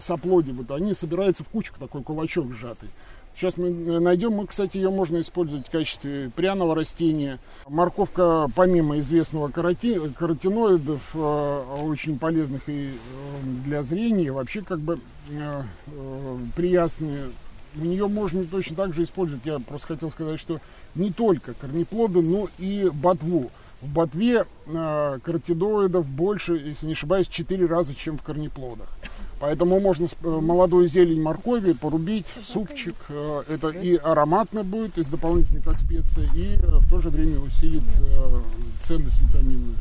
соплоди, 0.00 0.52
вот 0.52 0.70
они 0.70 0.94
собираются 0.94 1.44
в 1.44 1.48
кучку, 1.48 1.78
такой 1.78 2.02
кулачок 2.02 2.52
сжатый. 2.52 2.88
Сейчас 3.36 3.56
мы 3.56 3.70
найдем, 3.98 4.32
мы, 4.32 4.46
кстати, 4.46 4.76
ее 4.76 4.90
можно 4.90 5.20
использовать 5.20 5.66
в 5.66 5.70
качестве 5.70 6.30
пряного 6.36 6.74
растения. 6.76 7.40
Морковка, 7.66 8.48
помимо 8.54 9.00
известного 9.00 9.48
кароти, 9.48 10.00
каротиноидов, 10.16 11.10
э, 11.14 11.64
очень 11.82 12.18
полезных 12.18 12.68
и 12.68 12.90
э, 12.90 12.92
для 13.64 13.82
зрения, 13.82 14.30
вообще 14.30 14.62
как 14.62 14.78
бы 14.78 15.00
э, 15.30 15.62
э, 15.88 16.38
приятные, 16.54 17.30
у 17.76 17.84
нее 17.84 18.06
можно 18.06 18.44
точно 18.44 18.76
так 18.76 18.94
же 18.94 19.02
использовать. 19.02 19.44
Я 19.44 19.58
просто 19.58 19.88
хотел 19.88 20.12
сказать, 20.12 20.38
что 20.38 20.60
не 20.94 21.10
только 21.10 21.54
корнеплоды, 21.54 22.22
но 22.22 22.48
и 22.58 22.88
ботву. 22.92 23.50
В 23.80 23.88
ботве 23.88 24.46
э, 24.66 25.18
каротидоидов 25.22 26.06
больше, 26.06 26.54
если 26.54 26.86
не 26.86 26.92
ошибаюсь, 26.92 27.26
4 27.26 27.66
раза, 27.66 27.94
чем 27.96 28.16
в 28.16 28.22
корнеплодах. 28.22 28.88
Поэтому 29.40 29.80
можно 29.80 30.06
э, 30.06 30.28
молодую 30.28 30.88
зелень 30.88 31.20
моркови 31.20 31.72
порубить, 31.72 32.26
супчик. 32.42 32.94
Э, 33.08 33.42
это 33.48 33.68
и 33.68 33.96
ароматно 33.96 34.62
будет, 34.62 34.96
из 34.96 35.06
дополнительной 35.06 35.60
как 35.60 35.78
специя, 35.80 36.28
и 36.34 36.56
э, 36.56 36.78
в 36.78 36.88
то 36.88 37.00
же 37.00 37.10
время 37.10 37.40
усилит 37.40 37.82
ценность 38.84 39.20
витаминную. 39.20 39.76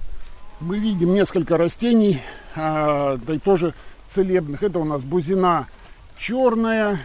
Мы 0.59 0.79
видим 0.79 1.13
несколько 1.13 1.57
растений, 1.57 2.19
да 2.55 3.17
и 3.27 3.37
тоже 3.37 3.73
целебных. 4.09 4.63
Это 4.63 4.79
у 4.79 4.85
нас 4.85 5.01
бузина 5.01 5.67
черная, 6.17 6.99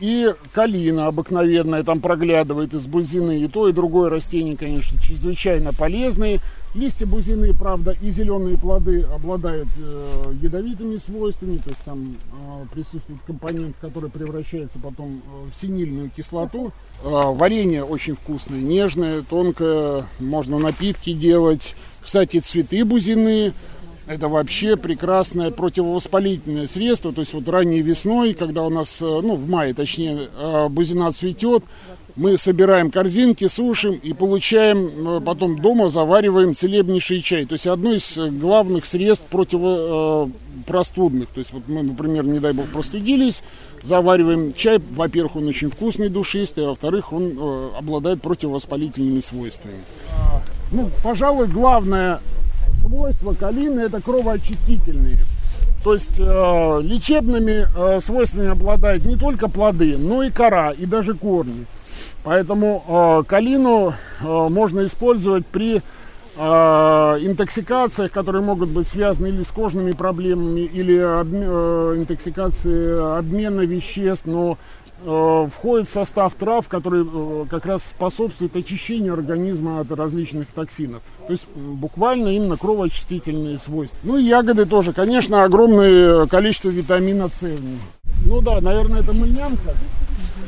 и 0.00 0.34
калина 0.52 1.06
обыкновенная 1.06 1.82
там 1.82 2.00
проглядывает 2.00 2.72
из 2.72 2.86
бузины. 2.86 3.40
И 3.40 3.48
то, 3.48 3.68
и 3.68 3.72
другое 3.72 4.08
растение, 4.08 4.56
конечно, 4.56 4.98
чрезвычайно 4.98 5.72
полезные. 5.72 6.40
Листья 6.74 7.06
бузины, 7.06 7.54
правда, 7.54 7.96
и 8.00 8.10
зеленые 8.10 8.58
плоды 8.58 9.02
обладают 9.02 9.68
э, 9.78 10.34
ядовитыми 10.42 10.96
свойствами, 10.96 11.58
то 11.58 11.68
есть 11.70 11.82
там 11.84 12.16
э, 12.32 12.66
присутствует 12.74 13.20
компонент, 13.24 13.76
который 13.80 14.10
превращается 14.10 14.80
потом 14.80 15.22
э, 15.24 15.50
в 15.50 15.60
синильную 15.60 16.10
кислоту. 16.10 16.72
Э, 17.04 17.08
варенье 17.10 17.84
очень 17.84 18.16
вкусное, 18.16 18.60
нежное, 18.60 19.22
тонкое, 19.22 20.04
можно 20.18 20.58
напитки 20.58 21.12
делать. 21.12 21.76
Кстати, 22.02 22.40
цветы 22.40 22.84
бузины 22.84 23.52
это 24.06 24.28
вообще 24.28 24.76
прекрасное 24.76 25.50
противовоспалительное 25.50 26.66
средство. 26.66 27.12
То 27.12 27.20
есть 27.20 27.32
вот 27.32 27.48
ранней 27.48 27.80
весной, 27.80 28.34
когда 28.34 28.62
у 28.62 28.68
нас, 28.68 29.00
э, 29.00 29.04
ну 29.04 29.34
в 29.36 29.48
мае 29.48 29.72
точнее, 29.74 30.28
э, 30.34 30.68
бузина 30.68 31.10
цветет, 31.12 31.64
мы 32.16 32.38
собираем 32.38 32.90
корзинки, 32.90 33.48
сушим 33.48 33.94
и 33.94 34.12
получаем 34.12 35.16
э, 35.16 35.20
потом 35.20 35.58
дома, 35.58 35.90
завариваем 35.90 36.54
целебнейший 36.54 37.22
чай. 37.22 37.44
То 37.44 37.54
есть 37.54 37.66
одно 37.66 37.92
из 37.92 38.16
э, 38.16 38.30
главных 38.30 38.84
средств 38.84 39.26
противопростудных. 39.26 41.30
То 41.30 41.40
есть 41.40 41.52
вот 41.52 41.64
мы, 41.66 41.82
например, 41.82 42.24
не 42.24 42.38
дай 42.38 42.52
бог, 42.52 42.66
простудились, 42.66 43.42
завариваем 43.82 44.54
чай. 44.54 44.80
Во-первых, 44.90 45.36
он 45.36 45.48
очень 45.48 45.70
вкусный, 45.70 46.08
душистый, 46.08 46.66
а 46.66 46.68
во-вторых, 46.68 47.12
он 47.12 47.32
э, 47.36 47.70
обладает 47.78 48.22
противовоспалительными 48.22 49.20
свойствами. 49.20 49.80
Ну, 50.70 50.90
пожалуй, 51.02 51.48
главное 51.48 52.20
свойство 52.80 53.32
калины 53.32 53.80
это 53.80 54.00
кровоочистительные. 54.00 55.18
То 55.82 55.94
есть 55.94 56.18
э, 56.18 56.80
лечебными 56.82 57.66
э, 57.76 58.00
свойствами 58.00 58.50
обладают 58.50 59.04
не 59.04 59.16
только 59.16 59.48
плоды, 59.48 59.98
но 59.98 60.22
и 60.22 60.30
кора, 60.30 60.70
и 60.70 60.86
даже 60.86 61.14
корни. 61.14 61.66
Поэтому 62.24 62.82
э, 62.88 63.22
калину 63.28 63.92
э, 63.92 64.48
можно 64.48 64.86
использовать 64.86 65.44
при 65.44 65.82
э, 66.36 66.40
интоксикациях, 66.40 68.10
которые 68.10 68.42
могут 68.42 68.70
быть 68.70 68.88
связаны 68.88 69.26
или 69.26 69.42
с 69.42 69.48
кожными 69.48 69.92
проблемами, 69.92 70.60
или 70.60 70.96
обме, 70.96 71.46
э, 71.46 71.94
интоксикации 71.98 73.18
обмена 73.18 73.60
веществ, 73.60 74.24
но 74.24 74.56
э, 75.04 75.48
входит 75.54 75.86
в 75.86 75.92
состав 75.92 76.32
трав, 76.32 76.66
который 76.66 77.04
э, 77.06 77.44
как 77.50 77.66
раз 77.66 77.84
способствует 77.84 78.56
очищению 78.56 79.12
организма 79.12 79.80
от 79.80 79.92
различных 79.92 80.46
токсинов. 80.46 81.02
То 81.26 81.32
есть 81.32 81.46
буквально 81.54 82.28
именно 82.28 82.56
кровоочистительные 82.56 83.58
свойства. 83.58 83.98
Ну 84.02 84.16
и 84.16 84.22
ягоды 84.22 84.64
тоже, 84.64 84.94
конечно, 84.94 85.44
огромное 85.44 86.26
количество 86.26 86.70
витамина 86.70 87.28
С. 87.28 87.42
Ну 88.24 88.40
да, 88.40 88.62
наверное, 88.62 89.00
это 89.00 89.12
мыльнянка 89.12 89.74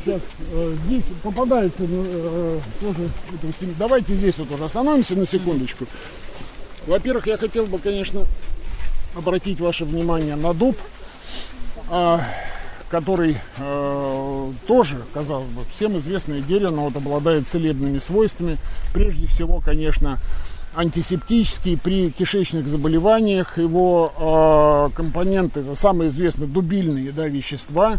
сейчас 0.07 0.21
э, 0.53 0.75
здесь 0.85 1.05
попадается 1.21 1.79
э, 1.79 2.59
тоже 2.79 3.09
это, 3.33 3.71
давайте 3.77 4.15
здесь 4.15 4.37
вот 4.39 4.51
уже 4.51 4.65
остановимся 4.65 5.15
на 5.15 5.25
секундочку. 5.25 5.85
Во-первых 6.85 7.27
я 7.27 7.37
хотел 7.37 7.65
бы 7.65 7.79
конечно 7.79 8.25
обратить 9.15 9.59
ваше 9.59 9.83
внимание 9.85 10.35
на 10.35 10.53
дуб 10.53 10.77
э, 11.89 12.19
который 12.89 13.37
э, 13.57 14.51
тоже 14.65 14.97
казалось 15.13 15.49
бы 15.49 15.63
всем 15.73 15.97
известное 15.97 16.39
дерево 16.39 16.71
но 16.71 16.83
вот 16.85 16.95
обладает 16.95 17.47
целебными 17.47 17.99
свойствами. 17.99 18.57
Прежде 18.93 19.27
всего 19.27 19.59
конечно 19.59 20.19
антисептический 20.77 21.75
при 21.77 22.11
кишечных 22.11 22.67
заболеваниях. 22.67 23.57
Его 23.57 24.89
э, 24.91 24.95
компоненты, 24.95 25.61
это 25.61 25.73
самые 25.75 26.09
известные 26.09 26.47
дубильные 26.47 27.11
да, 27.11 27.27
вещества, 27.27 27.95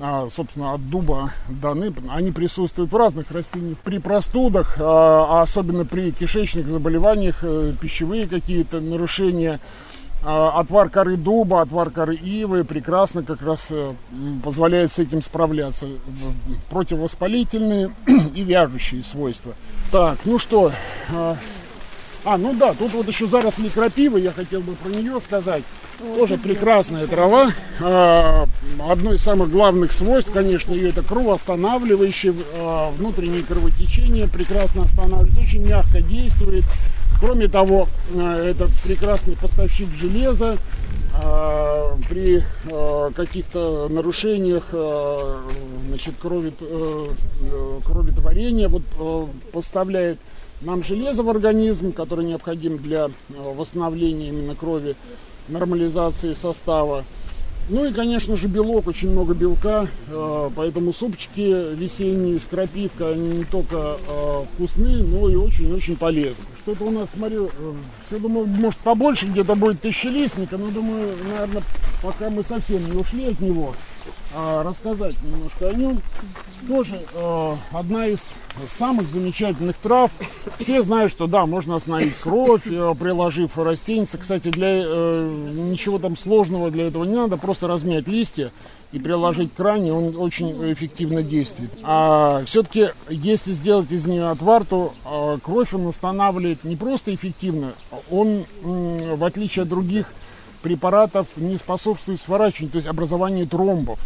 э, 0.00 0.28
собственно, 0.34 0.74
от 0.74 0.88
дуба 0.88 1.32
даны. 1.48 1.92
Они 2.08 2.30
присутствуют 2.30 2.92
в 2.92 2.96
разных 2.96 3.30
растениях. 3.32 3.78
При 3.78 3.98
простудах, 3.98 4.78
э, 4.78 4.82
а 4.82 5.42
особенно 5.42 5.84
при 5.84 6.12
кишечных 6.12 6.68
заболеваниях, 6.68 7.40
э, 7.42 7.72
пищевые 7.80 8.28
какие-то 8.28 8.80
нарушения, 8.80 9.58
отвар 10.22 10.90
коры 10.90 11.16
дуба, 11.16 11.62
отвар 11.62 11.88
коры 11.88 12.14
ивы 12.14 12.62
прекрасно 12.62 13.22
как 13.22 13.40
раз 13.40 13.68
э, 13.70 13.94
позволяет 14.44 14.92
с 14.92 14.98
этим 14.98 15.22
справляться. 15.22 15.86
Противовоспалительные 16.68 17.90
и 18.34 18.42
вяжущие 18.42 19.02
свойства. 19.02 19.54
Так, 19.90 20.18
ну 20.26 20.38
что, 20.38 20.72
а, 22.24 22.36
ну 22.36 22.54
да, 22.54 22.74
тут 22.74 22.92
вот 22.92 23.08
еще 23.08 23.26
заросли 23.26 23.68
крапивы, 23.68 24.20
я 24.20 24.32
хотел 24.32 24.60
бы 24.60 24.74
про 24.74 24.90
нее 24.90 25.20
сказать. 25.20 25.62
Тоже 26.16 26.38
прекрасная 26.38 27.06
трава. 27.06 27.50
А, 27.80 28.46
одно 28.88 29.12
из 29.12 29.20
самых 29.20 29.50
главных 29.50 29.92
свойств, 29.92 30.32
конечно, 30.32 30.72
ее 30.72 30.90
это 30.90 31.02
кровоостанавливающее, 31.02 32.34
а, 32.54 32.90
внутреннее 32.92 33.42
кровотечение 33.42 34.26
прекрасно 34.26 34.84
останавливает, 34.84 35.38
очень 35.38 35.66
мягко 35.66 36.00
действует. 36.00 36.64
Кроме 37.20 37.48
того, 37.48 37.86
а, 38.14 38.42
это 38.42 38.68
прекрасный 38.82 39.36
поставщик 39.36 39.88
железа. 39.94 40.58
При 42.08 42.42
каких-то 43.14 43.88
нарушениях 43.90 44.68
значит, 44.70 46.14
крови, 46.22 46.52
э, 46.60 47.08
кроветворения 47.84 48.68
вот, 48.68 48.82
поставляет 49.52 50.18
нам 50.60 50.84
железо 50.84 51.22
в 51.22 51.30
организм, 51.30 51.92
которое 51.92 52.26
необходимо 52.26 52.78
для 52.78 53.06
э, 53.06 53.10
восстановления 53.36 54.28
именно 54.28 54.54
крови, 54.54 54.94
нормализации 55.48 56.34
состава. 56.34 57.04
Ну 57.68 57.84
и, 57.84 57.92
конечно 57.92 58.36
же, 58.36 58.48
белок, 58.48 58.88
очень 58.88 59.10
много 59.10 59.32
белка, 59.32 59.86
э, 60.08 60.50
поэтому 60.54 60.92
супчики 60.92 61.74
весенние 61.74 62.38
с 62.38 62.44
крапивкой, 62.44 63.14
они 63.14 63.38
не 63.38 63.44
только 63.44 63.96
э, 64.08 64.44
вкусные, 64.54 65.02
но 65.02 65.28
и 65.28 65.36
очень-очень 65.36 65.96
полезны. 65.96 66.44
Что-то 66.62 66.84
у 66.84 66.90
нас, 66.90 67.08
смотрю, 67.14 67.50
все 68.08 68.18
думаю, 68.18 68.46
может 68.46 68.80
побольше 68.80 69.26
где-то 69.26 69.54
будет 69.54 69.80
тысячелистника, 69.80 70.58
но 70.58 70.70
думаю, 70.70 71.14
наверное, 71.30 71.62
пока 72.02 72.28
мы 72.28 72.42
совсем 72.42 72.84
не 72.90 72.98
ушли 72.98 73.28
от 73.28 73.40
него, 73.40 73.74
рассказать 74.34 75.16
немножко 75.22 75.68
о 75.68 75.72
нем. 75.74 76.00
Тоже 76.68 77.00
э, 77.14 77.54
одна 77.72 78.06
из 78.06 78.20
самых 78.78 79.08
замечательных 79.10 79.76
трав. 79.76 80.10
Все 80.58 80.82
знают, 80.82 81.10
что 81.10 81.26
да, 81.26 81.46
можно 81.46 81.76
остановить 81.76 82.16
кровь, 82.16 82.66
э, 82.66 82.94
приложив 82.98 83.56
растеница. 83.58 84.18
Кстати, 84.18 84.48
для 84.48 84.82
э, 84.84 85.50
ничего 85.54 85.98
там 85.98 86.16
сложного 86.16 86.70
для 86.70 86.88
этого 86.88 87.04
не 87.04 87.14
надо, 87.14 87.36
просто 87.36 87.66
размять 87.66 88.06
листья 88.06 88.52
и 88.92 88.98
приложить 88.98 89.54
к 89.54 89.60
ране, 89.60 89.92
он 89.92 90.16
очень 90.16 90.72
эффективно 90.72 91.22
действует. 91.22 91.70
А 91.82 92.42
все-таки, 92.44 92.88
если 93.08 93.52
сделать 93.52 93.90
из 93.92 94.06
нее 94.06 94.28
отвар, 94.28 94.64
то 94.64 94.92
э, 95.04 95.38
кровь 95.42 95.72
он 95.74 95.86
останавливает 95.86 96.64
не 96.64 96.76
просто 96.76 97.14
эффективно, 97.14 97.72
он, 98.10 98.44
э, 98.62 99.14
в 99.14 99.24
отличие 99.24 99.62
от 99.62 99.68
других 99.68 100.06
препаратов, 100.62 101.26
не 101.36 101.56
способствует 101.56 102.20
сворачиванию, 102.20 102.72
то 102.72 102.78
есть 102.78 102.88
образованию 102.88 103.46
тромбов. 103.46 103.98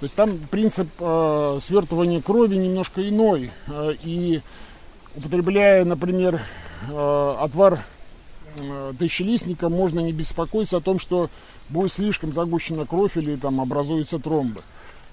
То 0.00 0.04
есть 0.04 0.14
там 0.14 0.38
принцип 0.50 0.88
э, 0.98 1.58
свертывания 1.62 2.22
крови 2.22 2.56
немножко 2.56 3.06
иной. 3.06 3.50
Э, 3.68 3.94
и 4.02 4.40
употребляя, 5.14 5.84
например, 5.84 6.42
э, 6.88 7.36
отвар 7.38 7.84
э, 8.58 8.92
тысячелистника, 8.98 9.68
можно 9.68 10.00
не 10.00 10.12
беспокоиться 10.12 10.78
о 10.78 10.80
том, 10.80 10.98
что 10.98 11.28
будет 11.68 11.92
слишком 11.92 12.32
загущена 12.32 12.86
кровь 12.86 13.16
или 13.16 13.36
там 13.36 13.60
образуются 13.60 14.18
тромбы. 14.18 14.62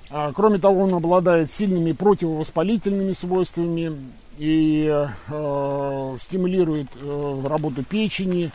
А, 0.10 0.32
кроме 0.34 0.58
того, 0.58 0.84
он 0.84 0.94
обладает 0.94 1.52
сильными 1.52 1.92
противовоспалительными 1.92 3.14
свойствами 3.14 3.92
и 4.38 4.88
э, 5.30 6.18
стимулирует 6.22 6.88
э, 6.96 7.42
работу 7.46 7.84
печени. 7.84 8.52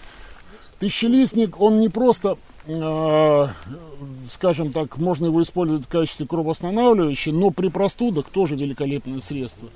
Тысячелистник, 0.82 1.60
он 1.60 1.80
не 1.80 1.88
просто 1.88 2.36
Э, 2.66 3.48
скажем 4.30 4.72
так, 4.72 4.96
можно 4.98 5.26
его 5.26 5.42
использовать 5.42 5.84
в 5.84 5.88
качестве 5.88 6.26
кровоостанавливающего, 6.26 7.34
но 7.34 7.50
при 7.50 7.68
простудах 7.68 8.26
тоже 8.26 8.54
великолепное 8.54 9.20
средство. 9.20 9.68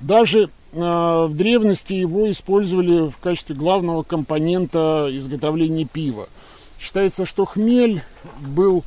Даже 0.00 0.42
э, 0.42 0.48
в 0.78 1.34
древности 1.34 1.94
его 1.94 2.30
использовали 2.30 3.08
в 3.08 3.16
качестве 3.18 3.56
главного 3.56 4.02
компонента 4.02 5.08
изготовления 5.10 5.86
пива. 5.86 6.28
Считается, 6.78 7.24
что 7.24 7.46
хмель 7.46 8.02
был 8.40 8.84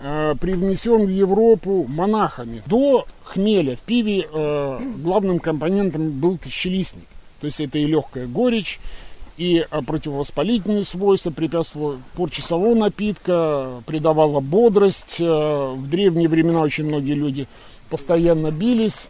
э, 0.00 0.34
привнесен 0.40 1.04
в 1.04 1.10
Европу 1.10 1.84
монахами. 1.86 2.62
До 2.64 3.06
хмеля 3.24 3.76
в 3.76 3.80
пиве 3.80 4.26
э, 4.32 4.80
главным 5.02 5.38
компонентом 5.38 6.12
был 6.12 6.38
тысячелистник. 6.38 7.04
То 7.42 7.46
есть 7.46 7.60
это 7.60 7.78
и 7.78 7.84
легкая 7.84 8.26
горечь, 8.26 8.80
и 9.36 9.66
а, 9.70 9.82
противовоспалительные 9.82 10.84
свойства, 10.84 11.30
препятствовала 11.30 12.00
порче 12.14 12.42
самого 12.42 12.74
напитка, 12.74 13.82
придавала 13.86 14.40
бодрость. 14.40 15.16
Э, 15.18 15.74
в 15.74 15.88
древние 15.88 16.28
времена 16.28 16.60
очень 16.60 16.86
многие 16.86 17.14
люди 17.14 17.46
постоянно 17.90 18.50
бились, 18.50 19.08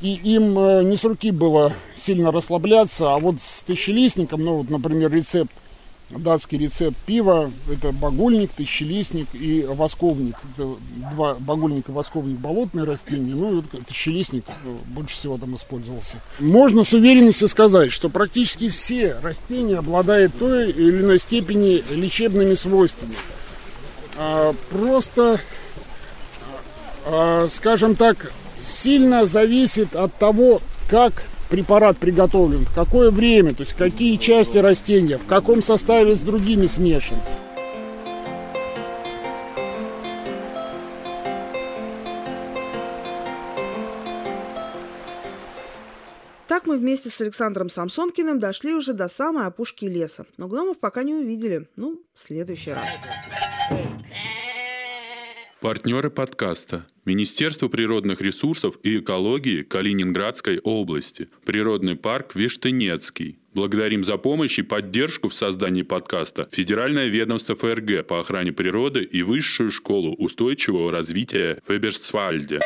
и 0.00 0.12
им 0.12 0.58
э, 0.58 0.84
не 0.84 0.96
с 0.96 1.04
руки 1.04 1.30
было 1.30 1.72
сильно 1.96 2.30
расслабляться, 2.30 3.14
а 3.14 3.18
вот 3.18 3.36
с 3.40 3.62
тысячелистником, 3.62 4.44
ну 4.44 4.56
вот, 4.58 4.70
например, 4.70 5.10
рецепт 5.10 5.52
датский 6.10 6.58
рецепт 6.58 6.96
пива. 7.06 7.50
Это 7.70 7.92
багульник, 7.92 8.50
тысячелистник 8.52 9.28
и 9.32 9.64
восковник. 9.68 10.36
Это 10.54 10.74
два 11.14 11.34
багульника, 11.34 11.90
восковник 11.90 12.38
болотные 12.38 12.84
растения. 12.84 13.34
Ну 13.34 13.52
и 13.52 13.54
вот 13.56 13.86
тысячелистник 13.86 14.44
э, 14.48 14.76
больше 14.86 15.16
всего 15.16 15.38
там 15.38 15.56
использовался. 15.56 16.20
Можно 16.38 16.84
с 16.84 16.92
уверенностью 16.92 17.48
сказать, 17.48 17.92
что 17.92 18.08
практически 18.08 18.68
все 18.68 19.16
растения 19.22 19.76
обладают 19.76 20.36
той 20.38 20.70
или 20.70 21.00
иной 21.00 21.18
степени 21.18 21.82
лечебными 21.90 22.54
свойствами. 22.54 23.16
А, 24.16 24.54
просто, 24.70 25.40
а, 27.06 27.48
скажем 27.50 27.96
так, 27.96 28.32
сильно 28.66 29.26
зависит 29.26 29.96
от 29.96 30.14
того, 30.14 30.60
как 30.88 31.24
препарат 31.48 31.96
приготовлен, 31.98 32.64
в 32.64 32.74
какое 32.74 33.10
время, 33.10 33.54
то 33.54 33.60
есть 33.60 33.74
какие 33.74 34.16
части 34.16 34.58
растения, 34.58 35.18
в 35.18 35.26
каком 35.26 35.62
составе 35.62 36.14
с 36.14 36.20
другими 36.20 36.66
смешан. 36.66 37.18
Так 46.54 46.66
мы 46.66 46.76
вместе 46.76 47.10
с 47.10 47.20
Александром 47.20 47.68
Самсонкиным 47.68 48.38
дошли 48.38 48.74
уже 48.74 48.92
до 48.92 49.08
самой 49.08 49.46
опушки 49.46 49.86
леса. 49.86 50.24
Но 50.36 50.46
гномов 50.46 50.78
пока 50.78 51.02
не 51.02 51.12
увидели. 51.12 51.68
Ну, 51.74 52.00
в 52.14 52.22
следующий 52.22 52.72
раз. 52.72 52.84
Партнеры 55.64 56.10
подкаста. 56.10 56.86
Министерство 57.06 57.68
природных 57.68 58.20
ресурсов 58.20 58.78
и 58.82 58.98
экологии 58.98 59.62
Калининградской 59.62 60.58
области. 60.58 61.30
Природный 61.46 61.96
парк 61.96 62.34
Вештынецкий. 62.34 63.38
Благодарим 63.54 64.04
за 64.04 64.18
помощь 64.18 64.58
и 64.58 64.62
поддержку 64.62 65.30
в 65.30 65.34
создании 65.34 65.80
подкаста 65.80 66.50
Федеральное 66.52 67.06
ведомство 67.06 67.56
ФРГ 67.56 68.06
по 68.06 68.20
охране 68.20 68.52
природы 68.52 69.04
и 69.04 69.22
Высшую 69.22 69.70
школу 69.70 70.14
устойчивого 70.14 70.92
развития 70.92 71.62
Феберсвальде. 71.66 72.60